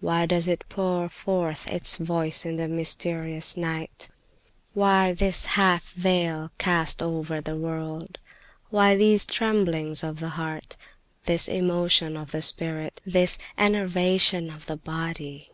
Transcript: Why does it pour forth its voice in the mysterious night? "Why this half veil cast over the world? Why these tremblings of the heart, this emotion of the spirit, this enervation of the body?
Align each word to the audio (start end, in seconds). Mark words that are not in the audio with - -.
Why 0.00 0.26
does 0.26 0.48
it 0.48 0.64
pour 0.68 1.08
forth 1.08 1.68
its 1.68 1.94
voice 1.94 2.44
in 2.44 2.56
the 2.56 2.66
mysterious 2.66 3.56
night? 3.56 4.08
"Why 4.74 5.12
this 5.12 5.46
half 5.54 5.90
veil 5.92 6.50
cast 6.58 7.00
over 7.00 7.40
the 7.40 7.54
world? 7.54 8.18
Why 8.70 8.96
these 8.96 9.24
tremblings 9.24 10.02
of 10.02 10.18
the 10.18 10.30
heart, 10.30 10.76
this 11.26 11.46
emotion 11.46 12.16
of 12.16 12.32
the 12.32 12.42
spirit, 12.42 13.00
this 13.06 13.38
enervation 13.56 14.50
of 14.50 14.66
the 14.66 14.76
body? 14.76 15.52